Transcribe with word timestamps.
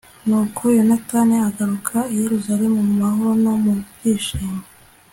nuko 0.27 0.61
yonatani 0.77 1.35
agaruka 1.49 1.97
i 2.13 2.15
yeruzalemu 2.21 2.79
mu 2.87 2.93
mahoro 3.01 3.33
no 3.43 3.53
mu 3.63 3.71
byishimo 3.91 4.61